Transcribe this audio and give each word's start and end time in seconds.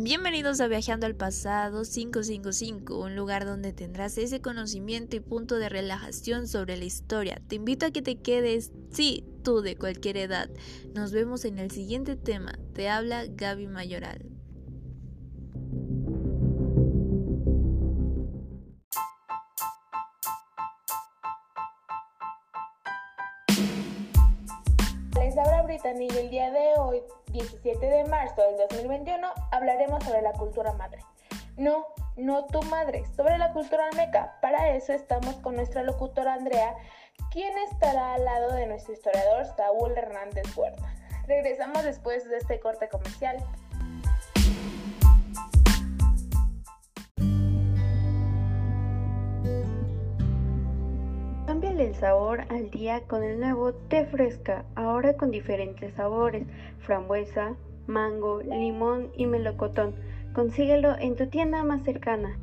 Bienvenidos 0.00 0.60
a 0.60 0.68
Viajando 0.68 1.06
al 1.06 1.16
Pasado 1.16 1.82
555, 1.82 3.00
un 3.00 3.16
lugar 3.16 3.44
donde 3.44 3.72
tendrás 3.72 4.16
ese 4.16 4.40
conocimiento 4.40 5.16
y 5.16 5.20
punto 5.20 5.56
de 5.56 5.68
relajación 5.68 6.46
sobre 6.46 6.76
la 6.76 6.84
historia. 6.84 7.42
Te 7.48 7.56
invito 7.56 7.84
a 7.84 7.90
que 7.90 8.00
te 8.00 8.14
quedes, 8.14 8.70
sí, 8.92 9.24
tú 9.42 9.60
de 9.60 9.74
cualquier 9.74 10.16
edad. 10.16 10.50
Nos 10.94 11.10
vemos 11.10 11.44
en 11.44 11.58
el 11.58 11.72
siguiente 11.72 12.14
tema. 12.14 12.56
Te 12.74 12.88
habla 12.88 13.26
Gaby 13.26 13.66
Mayoral. 13.66 14.27
Les 25.18 25.36
habla 25.36 25.62
Brittany 25.62 26.08
y 26.10 26.16
el 26.16 26.30
día 26.30 26.50
de 26.50 26.74
hoy 26.78 27.02
17 27.32 27.84
de 27.84 28.04
marzo 28.04 28.40
del 28.42 28.68
2021 28.68 29.28
hablaremos 29.50 30.04
sobre 30.04 30.22
la 30.22 30.32
cultura 30.32 30.72
madre. 30.74 31.00
No, 31.56 31.86
no 32.16 32.46
tu 32.46 32.62
madre, 32.62 33.04
sobre 33.16 33.36
la 33.36 33.52
cultura 33.52 33.88
almeca. 33.90 34.38
Para 34.40 34.74
eso 34.76 34.92
estamos 34.92 35.34
con 35.36 35.56
nuestra 35.56 35.82
locutora 35.82 36.34
Andrea, 36.34 36.76
quien 37.32 37.52
estará 37.70 38.14
al 38.14 38.24
lado 38.24 38.52
de 38.54 38.66
nuestro 38.66 38.92
historiador 38.92 39.44
Saúl 39.56 39.92
Hernández 39.98 40.56
Huerta. 40.56 40.94
Regresamos 41.26 41.82
después 41.82 42.28
de 42.28 42.36
este 42.36 42.60
corte 42.60 42.88
comercial. 42.88 43.38
El 51.78 51.94
sabor 51.94 52.40
al 52.48 52.70
día 52.70 53.02
con 53.06 53.22
el 53.22 53.38
nuevo 53.38 53.72
té 53.72 54.04
fresca, 54.06 54.64
ahora 54.74 55.16
con 55.16 55.30
diferentes 55.30 55.94
sabores, 55.94 56.44
frambuesa, 56.80 57.54
mango, 57.86 58.42
limón 58.42 59.12
y 59.16 59.26
melocotón. 59.26 59.94
Consíguelo 60.34 60.98
en 60.98 61.14
tu 61.14 61.28
tienda 61.28 61.62
más 61.62 61.84
cercana. 61.84 62.36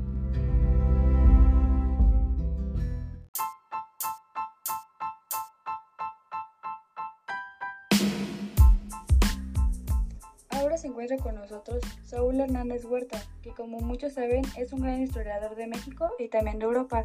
Ahora 10.49 10.77
se 10.77 10.87
encuentra 10.87 11.17
con 11.17 11.35
nosotros 11.35 11.83
Saúl 12.05 12.39
Hernández 12.39 12.85
Huerta, 12.85 13.21
que 13.41 13.49
como 13.51 13.81
muchos 13.81 14.13
saben 14.13 14.43
es 14.57 14.71
un 14.71 14.81
gran 14.81 15.01
historiador 15.01 15.57
de 15.57 15.67
México 15.67 16.09
y 16.17 16.29
también 16.29 16.59
de 16.59 16.65
Europa, 16.65 17.01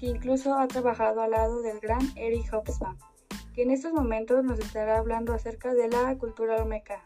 que 0.00 0.06
incluso 0.06 0.54
ha 0.54 0.66
trabajado 0.66 1.20
al 1.20 1.32
lado 1.32 1.60
del 1.60 1.78
gran 1.78 2.00
Eric 2.16 2.50
Hobsbawm, 2.54 2.96
que 3.54 3.62
en 3.62 3.70
estos 3.70 3.92
momentos 3.92 4.42
nos 4.42 4.58
estará 4.58 4.96
hablando 4.96 5.34
acerca 5.34 5.74
de 5.74 5.88
la 5.88 6.16
cultura 6.16 6.56
olmeca. 6.56 7.02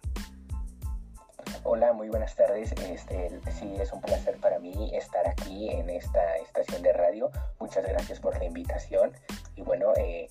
Hola, 1.64 1.92
muy 1.92 2.08
buenas 2.08 2.36
tardes. 2.36 2.72
Este, 2.72 3.30
sí, 3.50 3.74
es 3.80 3.92
un 3.92 4.00
placer 4.00 4.36
para 4.36 4.60
mí 4.60 4.92
estar 4.94 5.26
aquí 5.26 5.70
en 5.70 5.90
esta 5.90 6.36
estación 6.36 6.82
de 6.82 6.92
radio. 6.92 7.30
Muchas 7.58 7.84
gracias 7.84 8.20
por 8.20 8.38
la 8.38 8.44
invitación. 8.44 9.12
Y 9.56 9.62
bueno, 9.62 9.92
eh, 9.96 10.28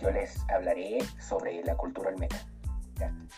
yo 0.00 0.10
les 0.10 0.38
hablaré 0.50 0.98
sobre 1.18 1.64
la 1.64 1.74
cultura 1.74 2.10
olmeca. 2.10 2.36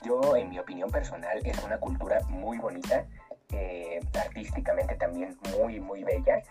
Yo, 0.05 0.35
en 0.35 0.51
mi 0.51 0.59
opinión 0.59 0.91
personal, 0.91 1.39
es 1.45 1.63
una 1.63 1.79
cultura 1.79 2.21
muy 2.29 2.59
bonita, 2.59 3.07
eh, 3.53 4.01
artísticamente 4.19 4.97
también 4.97 5.39
muy, 5.57 5.79
muy 5.79 6.03
bella, 6.05 6.43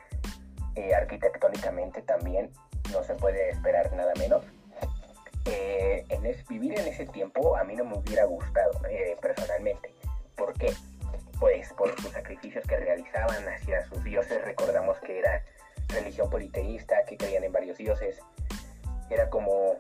eh, 0.75 0.93
arquitectónicamente 0.93 2.01
también 2.01 2.51
no 2.91 3.03
se 3.03 3.15
puede 3.15 3.49
esperar 3.49 3.91
nada 3.93 4.13
menos. 4.17 4.43
Eh, 5.45 6.03
en 6.09 6.23
vivir 6.49 6.79
en 6.79 6.87
ese 6.87 7.05
tiempo 7.05 7.55
a 7.55 7.63
mí 7.63 7.75
no 7.75 7.85
me 7.85 7.97
hubiera 7.97 8.25
gustado 8.25 8.71
personalmente. 9.21 9.93
¿Por 10.35 10.53
qué? 10.53 10.73
Pues 11.39 11.71
por 11.73 11.99
sus 12.01 12.11
sacrificios 12.11 12.65
que 12.65 12.77
realizaban 12.77 13.47
hacia 13.47 13.85
sus 13.85 14.03
dioses. 14.03 14.43
Recordamos 14.43 14.99
que 15.01 15.19
era 15.19 15.43
religión 15.89 16.29
politeísta, 16.29 17.05
que 17.05 17.17
creían 17.17 17.43
en 17.43 17.51
varios 17.51 17.77
dioses. 17.77 18.19
Era 19.09 19.29
como 19.29 19.77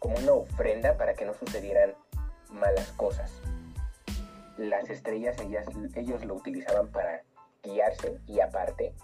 como 0.00 0.16
una 0.16 0.32
ofrenda 0.32 0.96
para 0.96 1.14
que 1.14 1.24
no 1.24 1.34
sucedieran 1.34 1.94
malas 2.50 2.90
cosas. 2.92 3.30
Las 4.56 4.90
estrellas 4.90 5.38
ellas, 5.40 5.66
ellos 5.94 6.24
lo 6.24 6.34
utilizaban 6.34 6.88
para 6.88 7.22
guiarse 7.62 8.18
y 8.26 8.40
aparte 8.40 8.94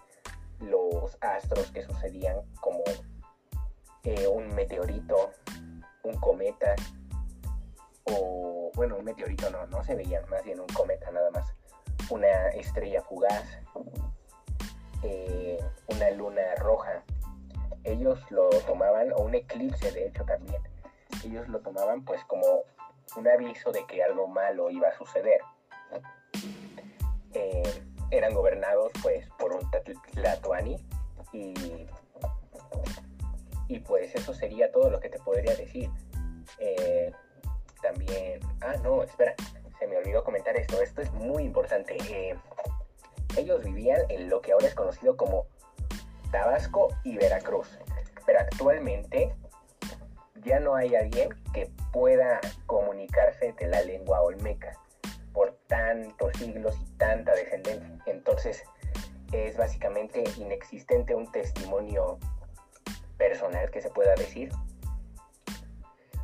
los 0.60 1.16
astros 1.20 1.70
que 1.72 1.82
sucedían 1.82 2.36
como 2.60 2.82
eh, 4.04 4.26
un 4.26 4.54
meteorito, 4.54 5.30
un 6.04 6.14
cometa 6.20 6.74
o 8.04 8.70
bueno 8.74 8.96
un 8.96 9.04
meteorito 9.04 9.50
no, 9.50 9.66
no 9.66 9.82
se 9.82 9.94
veían, 9.94 10.28
más 10.30 10.44
bien 10.44 10.60
un 10.60 10.68
cometa 10.68 11.10
nada 11.10 11.30
más, 11.30 11.52
una 12.10 12.48
estrella 12.48 13.02
fugaz, 13.02 13.58
eh, 15.02 15.58
una 15.88 16.10
luna 16.10 16.54
roja. 16.56 17.02
Ellos 17.84 18.18
lo 18.30 18.48
tomaban, 18.66 19.12
o 19.12 19.18
un 19.18 19.34
eclipse 19.34 19.92
de 19.92 20.08
hecho 20.08 20.24
también, 20.24 20.60
ellos 21.24 21.48
lo 21.48 21.60
tomaban 21.60 22.04
pues 22.04 22.22
como 22.24 22.62
un 23.16 23.28
aviso 23.28 23.70
de 23.72 23.84
que 23.86 24.02
algo 24.02 24.26
malo 24.26 24.70
iba 24.70 24.88
a 24.88 24.96
suceder. 24.96 25.40
Gobernados 28.34 28.92
pues 29.02 29.28
por 29.38 29.52
un 29.52 29.70
Tlatoani 30.12 30.76
y, 31.32 31.54
y 33.68 33.78
pues 33.80 34.14
eso 34.14 34.34
sería 34.34 34.70
todo 34.72 34.90
lo 34.90 35.00
que 35.00 35.08
te 35.08 35.18
podría 35.18 35.54
decir. 35.54 35.90
Eh, 36.58 37.12
también, 37.82 38.40
ah 38.60 38.74
no, 38.82 39.02
espera, 39.02 39.34
se 39.78 39.86
me 39.86 39.96
olvidó 39.96 40.24
comentar 40.24 40.56
esto, 40.56 40.80
esto 40.80 41.02
es 41.02 41.12
muy 41.12 41.44
importante. 41.44 41.96
Eh, 42.10 42.36
ellos 43.36 43.62
vivían 43.64 44.00
en 44.08 44.30
lo 44.30 44.40
que 44.40 44.52
ahora 44.52 44.66
es 44.66 44.74
conocido 44.74 45.16
como 45.16 45.46
Tabasco 46.30 46.88
y 47.04 47.16
Veracruz, 47.16 47.78
pero 48.24 48.40
actualmente 48.40 49.34
ya 50.44 50.60
no 50.60 50.74
hay 50.74 50.94
alguien 50.94 51.28
que 51.52 51.70
pueda 51.92 52.40
comunicarse 52.66 53.52
de 53.52 53.66
la 53.66 53.82
lengua 53.82 54.22
olmeca 54.22 54.72
por 55.36 55.52
tantos 55.66 56.32
siglos 56.38 56.74
y 56.80 56.96
tanta 56.96 57.34
descendencia. 57.34 58.02
Entonces 58.06 58.64
es 59.32 59.54
básicamente 59.54 60.24
inexistente 60.38 61.14
un 61.14 61.30
testimonio 61.30 62.18
personal 63.18 63.70
que 63.70 63.82
se 63.82 63.90
pueda 63.90 64.14
decir. 64.14 64.50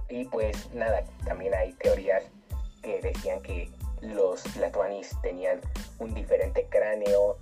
Y 0.09 0.25
pues 0.25 0.73
nada, 0.73 1.05
también 1.27 1.55
hay 1.55 1.75
teorías 1.75 2.25
que 2.83 3.03
decían 3.03 3.43
que 3.43 3.71
los 4.01 4.57
latuanis 4.57 5.15
tenían 5.21 5.61
un 5.99 6.15
diferente 6.15 6.67
cráneo 6.71 7.37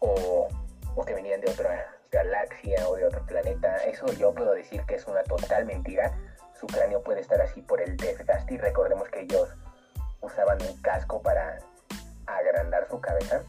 o, 0.00 0.48
o 0.94 1.04
que 1.06 1.14
venían 1.14 1.40
de 1.40 1.50
otra 1.52 1.86
galaxia 2.10 2.86
o 2.86 2.96
de 2.96 3.06
otro 3.06 3.24
planeta. 3.24 3.78
Eso 3.84 4.12
yo 4.12 4.34
puedo 4.34 4.52
decir 4.52 4.82
que 4.82 4.96
es 4.96 5.06
una 5.06 5.22
total 5.22 5.64
mentira. 5.64 6.12
Su 6.60 6.66
cráneo 6.66 7.02
puede 7.02 7.22
estar 7.22 7.40
así 7.40 7.62
por 7.62 7.80
el 7.80 7.96
desgaste 7.96 8.54
y 8.54 8.58
recordemos 8.58 9.08
que 9.08 9.22
ellos 9.22 9.48
usaban 10.22 10.58
un 10.62 10.76
casco 10.80 11.20
para 11.20 11.58
agrandar 12.26 12.88
su 12.88 13.00
cabeza. 13.00 13.42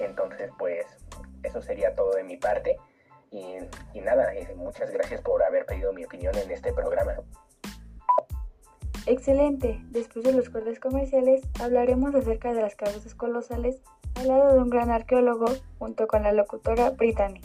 Entonces, 0.00 0.50
pues 0.58 0.86
eso 1.42 1.62
sería 1.62 1.94
todo 1.94 2.12
de 2.12 2.24
mi 2.24 2.36
parte. 2.36 2.76
Y, 3.30 3.56
y 3.94 4.00
nada, 4.00 4.34
eh, 4.34 4.52
muchas 4.56 4.90
gracias 4.90 5.20
por 5.22 5.42
haber 5.42 5.64
pedido 5.64 5.92
mi 5.92 6.04
opinión 6.04 6.36
en 6.36 6.50
este 6.50 6.72
programa. 6.72 7.14
Excelente. 9.06 9.80
Después 9.90 10.24
de 10.24 10.32
los 10.32 10.48
cortes 10.48 10.78
comerciales 10.78 11.42
hablaremos 11.60 12.14
acerca 12.14 12.52
de 12.52 12.62
las 12.62 12.76
cabezas 12.76 13.14
colosales 13.14 13.82
al 14.14 14.28
lado 14.28 14.52
de 14.52 14.60
un 14.60 14.70
gran 14.70 14.90
arqueólogo 14.90 15.46
junto 15.78 16.06
con 16.06 16.22
la 16.22 16.32
locutora 16.32 16.90
Brittany. 16.90 17.40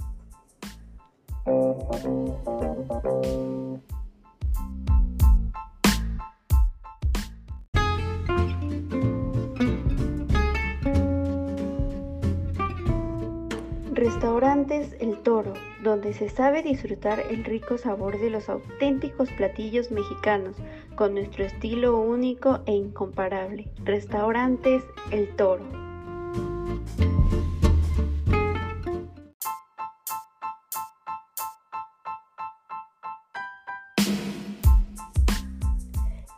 Restaurantes 13.98 14.96
El 15.00 15.24
Toro, 15.24 15.54
donde 15.82 16.14
se 16.14 16.30
sabe 16.30 16.62
disfrutar 16.62 17.20
el 17.20 17.44
rico 17.44 17.80
sabor 17.80 18.20
de 18.20 18.30
los 18.30 18.48
auténticos 18.48 19.28
platillos 19.32 19.90
mexicanos, 19.90 20.56
con 20.96 21.16
nuestro 21.16 21.44
estilo 21.46 21.98
único 21.98 22.60
e 22.68 22.74
incomparable. 22.74 23.68
Restaurantes 23.84 24.84
El 25.10 25.36
Toro. 25.36 25.64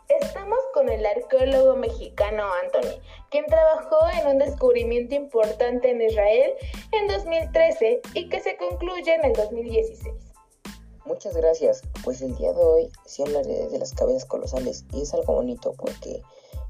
Estamos 0.08 0.58
con 0.72 0.88
el 0.88 1.04
arqueólogo 1.04 1.76
mexicano 1.76 2.44
Anthony, 2.64 3.02
quien 3.30 3.46
trabajó 3.46 3.96
en 4.20 4.26
un 4.26 4.38
descubrimiento 4.38 5.14
importante 5.14 5.90
en 5.90 6.02
Israel 6.02 6.52
en 6.92 7.08
2013 7.08 8.02
y 8.14 8.28
que 8.28 8.40
se 8.40 8.56
concluye 8.56 9.14
en 9.14 9.24
el 9.24 9.32
2016. 9.32 10.14
Muchas 11.06 11.36
gracias. 11.36 11.82
Pues 12.04 12.20
el 12.22 12.36
día 12.36 12.52
de 12.52 12.62
hoy 12.62 12.92
sí 13.06 13.22
hablaré 13.22 13.68
de 13.68 13.78
las 13.78 13.94
cabezas 13.94 14.24
colosales 14.26 14.84
y 14.92 15.02
es 15.02 15.14
algo 15.14 15.34
bonito 15.34 15.72
porque 15.78 16.22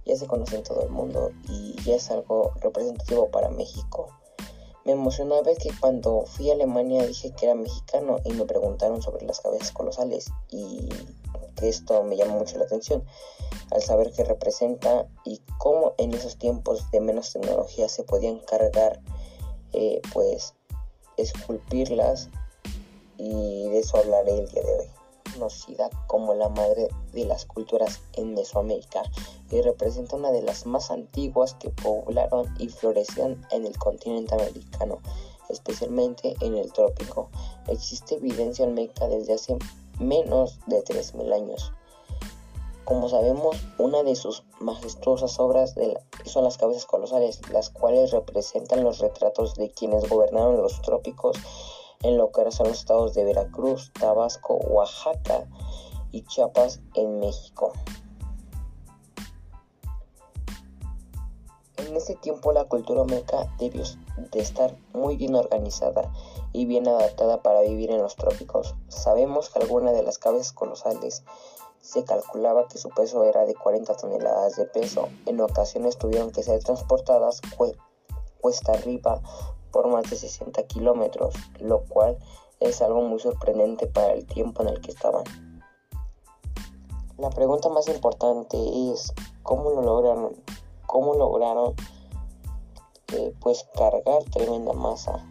ya 0.04 0.16
se 0.16 0.26
conoce 0.26 0.56
en 0.56 0.62
todo 0.62 0.82
el 0.82 0.90
mundo 0.90 1.30
y 1.48 1.74
ya 1.82 1.96
es 1.96 2.10
algo 2.10 2.52
representativo 2.60 3.28
para 3.30 3.50
México. 3.50 4.08
Me 4.84 4.92
emocionó 4.92 5.42
ver 5.42 5.58
que 5.58 5.70
cuando 5.78 6.24
fui 6.26 6.50
a 6.50 6.54
Alemania 6.54 7.06
dije 7.06 7.32
que 7.32 7.46
era 7.46 7.54
mexicano 7.54 8.18
y 8.24 8.32
me 8.32 8.44
preguntaron 8.44 9.02
sobre 9.02 9.26
las 9.26 9.40
cabezas 9.40 9.72
colosales 9.72 10.30
y 10.48 10.88
esto 11.68 12.02
me 12.02 12.16
llamó 12.16 12.38
mucho 12.38 12.58
la 12.58 12.64
atención 12.64 13.04
al 13.70 13.82
saber 13.82 14.12
qué 14.12 14.24
representa 14.24 15.06
y 15.24 15.40
cómo 15.58 15.94
en 15.98 16.14
esos 16.14 16.36
tiempos 16.36 16.90
de 16.90 17.00
menos 17.00 17.32
tecnología 17.32 17.88
se 17.88 18.02
podían 18.02 18.38
cargar 18.40 19.00
eh, 19.72 20.00
pues 20.12 20.54
esculpirlas 21.16 22.28
y 23.16 23.68
de 23.68 23.78
eso 23.80 23.98
hablaré 23.98 24.38
el 24.38 24.48
día 24.48 24.62
de 24.62 24.78
hoy. 24.78 24.86
Conocida 25.34 25.90
como 26.08 26.34
la 26.34 26.48
madre 26.48 26.88
de 27.12 27.24
las 27.24 27.44
culturas 27.44 28.00
en 28.14 28.34
Mesoamérica 28.34 29.02
y 29.50 29.60
representa 29.60 30.16
una 30.16 30.32
de 30.32 30.42
las 30.42 30.66
más 30.66 30.90
antiguas 30.90 31.54
que 31.54 31.70
poblaron 31.70 32.52
y 32.58 32.68
florecían 32.68 33.46
en 33.52 33.64
el 33.64 33.76
continente 33.78 34.34
americano, 34.34 34.98
especialmente 35.48 36.34
en 36.40 36.56
el 36.56 36.72
trópico. 36.72 37.30
Existe 37.68 38.16
evidencia 38.16 38.64
olmeca 38.64 39.06
desde 39.06 39.34
hace 39.34 39.56
menos 40.00 40.58
de 40.66 40.82
3.000 40.82 41.32
años. 41.32 41.72
Como 42.84 43.08
sabemos, 43.08 43.56
una 43.78 44.02
de 44.02 44.16
sus 44.16 44.42
majestuosas 44.58 45.38
obras 45.38 45.76
son 46.24 46.44
las 46.44 46.58
cabezas 46.58 46.86
colosales, 46.86 47.40
las 47.50 47.70
cuales 47.70 48.10
representan 48.10 48.82
los 48.82 48.98
retratos 48.98 49.54
de 49.54 49.70
quienes 49.70 50.08
gobernaron 50.08 50.56
los 50.56 50.82
trópicos 50.82 51.36
en 52.02 52.16
lo 52.16 52.32
que 52.32 52.40
ahora 52.40 52.50
son 52.50 52.68
los 52.68 52.78
estados 52.78 53.14
de 53.14 53.24
Veracruz, 53.24 53.92
Tabasco, 53.92 54.54
Oaxaca 54.54 55.46
y 56.10 56.22
Chiapas 56.24 56.80
en 56.94 57.20
México. 57.20 57.72
En 61.90 61.96
ese 61.96 62.14
tiempo 62.14 62.52
la 62.52 62.66
cultura 62.66 63.02
meca 63.02 63.52
debió 63.58 63.82
de 64.16 64.38
estar 64.38 64.76
muy 64.92 65.16
bien 65.16 65.34
organizada 65.34 66.08
y 66.52 66.64
bien 66.64 66.86
adaptada 66.86 67.42
para 67.42 67.62
vivir 67.62 67.90
en 67.90 68.00
los 68.00 68.14
trópicos. 68.14 68.76
Sabemos 68.86 69.50
que 69.50 69.58
algunas 69.58 69.94
de 69.94 70.04
las 70.04 70.16
cabezas 70.16 70.52
colosales 70.52 71.24
se 71.80 72.04
calculaba 72.04 72.68
que 72.68 72.78
su 72.78 72.90
peso 72.90 73.24
era 73.24 73.44
de 73.44 73.56
40 73.56 73.96
toneladas 73.96 74.54
de 74.54 74.66
peso. 74.66 75.08
En 75.26 75.40
ocasiones 75.40 75.98
tuvieron 75.98 76.30
que 76.30 76.44
ser 76.44 76.62
transportadas 76.62 77.40
cuesta 78.40 78.72
arriba 78.72 79.20
por 79.72 79.88
más 79.88 80.08
de 80.08 80.14
60 80.14 80.62
kilómetros, 80.68 81.34
lo 81.58 81.80
cual 81.86 82.16
es 82.60 82.82
algo 82.82 83.02
muy 83.02 83.18
sorprendente 83.18 83.88
para 83.88 84.12
el 84.12 84.26
tiempo 84.26 84.62
en 84.62 84.68
el 84.68 84.80
que 84.80 84.92
estaban. 84.92 85.24
La 87.18 87.30
pregunta 87.30 87.68
más 87.68 87.88
importante 87.88 88.56
es 88.92 89.12
cómo 89.42 89.70
lo 89.70 89.82
lograron, 89.82 90.36
cómo 90.90 91.14
lograron 91.14 91.74
eh, 93.12 93.32
pues 93.40 93.64
cargar 93.76 94.24
tremenda 94.32 94.72
masa. 94.72 95.24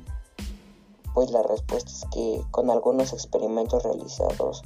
Pues 1.13 1.31
la 1.31 1.43
respuesta 1.43 1.91
es 1.91 2.05
que 2.13 2.41
con 2.51 2.69
algunos 2.69 3.11
experimentos 3.11 3.83
realizados 3.83 4.61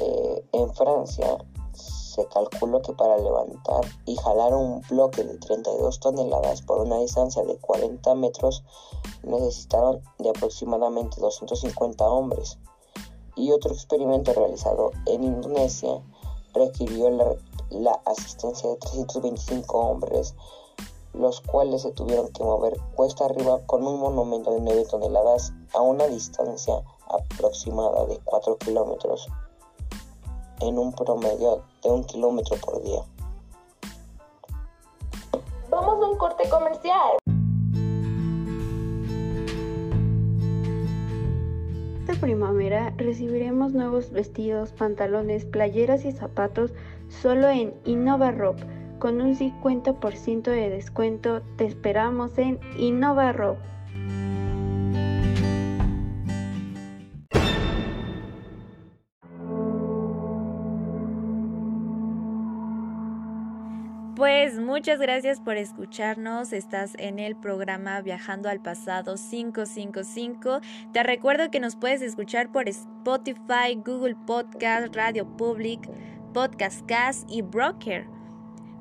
eh, 0.00 0.44
en 0.52 0.72
Francia 0.74 1.38
se 1.72 2.24
calculó 2.26 2.82
que 2.82 2.92
para 2.92 3.18
levantar 3.18 3.80
y 4.06 4.14
jalar 4.14 4.54
un 4.54 4.80
bloque 4.88 5.24
de 5.24 5.38
32 5.38 5.98
toneladas 5.98 6.62
por 6.62 6.78
una 6.78 6.98
distancia 6.98 7.42
de 7.42 7.56
40 7.56 8.14
metros 8.14 8.62
necesitaron 9.24 10.02
de 10.18 10.30
aproximadamente 10.30 11.20
250 11.20 12.04
hombres. 12.08 12.58
Y 13.34 13.50
otro 13.50 13.72
experimento 13.72 14.32
realizado 14.34 14.92
en 15.06 15.24
Indonesia 15.24 16.00
requirió 16.52 17.10
la, 17.10 17.34
la 17.70 18.00
asistencia 18.04 18.68
de 18.68 18.76
325 18.76 19.78
hombres, 19.78 20.34
los 21.12 21.40
cuales 21.40 21.82
se 21.82 21.92
tuvieron 21.92 22.28
que 22.32 22.44
mover 22.44 22.78
cuesta 22.94 23.24
arriba 23.24 23.60
con 23.66 23.86
un 23.86 23.98
monumento 23.98 24.52
de 24.52 24.60
9 24.60 24.84
toneladas 24.90 25.52
a 25.74 25.80
una 25.80 26.06
distancia 26.06 26.82
aproximada 27.08 28.06
de 28.06 28.18
4 28.24 28.58
kilómetros 28.58 29.28
en 30.60 30.78
un 30.78 30.92
promedio 30.92 31.62
de 31.82 31.90
un 31.90 32.04
kilómetro 32.04 32.56
por 32.58 32.82
día. 32.82 33.02
Vamos 35.70 36.02
a 36.02 36.08
un 36.08 36.16
corte 36.18 36.48
comercial. 36.48 37.19
Primavera 42.20 42.92
recibiremos 42.96 43.72
nuevos 43.72 44.10
vestidos, 44.12 44.72
pantalones, 44.72 45.44
playeras 45.46 46.04
y 46.04 46.12
zapatos 46.12 46.72
solo 47.08 47.48
en 47.48 47.74
Innova 47.84 48.32
con 48.98 49.20
un 49.20 49.34
50% 49.34 50.42
de 50.42 50.70
descuento. 50.70 51.40
Te 51.56 51.64
esperamos 51.64 52.38
en 52.38 52.60
Innova 52.78 53.32
Pues 64.20 64.58
muchas 64.58 65.00
gracias 65.00 65.40
por 65.40 65.56
escucharnos. 65.56 66.52
Estás 66.52 66.92
en 66.98 67.18
el 67.18 67.36
programa 67.36 68.02
Viajando 68.02 68.50
al 68.50 68.60
Pasado 68.60 69.14
555. 69.14 70.60
Te 70.92 71.02
recuerdo 71.02 71.50
que 71.50 71.58
nos 71.58 71.74
puedes 71.74 72.02
escuchar 72.02 72.52
por 72.52 72.68
Spotify, 72.68 73.76
Google 73.82 74.16
Podcast, 74.26 74.94
Radio 74.94 75.26
Public, 75.38 75.88
Podcast 76.34 76.84
Cast 76.84 77.30
y 77.30 77.40
Broker. 77.40 78.08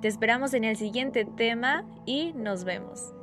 Te 0.01 0.09
esperamos 0.09 0.53
en 0.53 0.65
el 0.65 0.75
siguiente 0.75 1.23
tema 1.23 1.85
y 2.05 2.33
nos 2.33 2.65
vemos. 2.65 3.13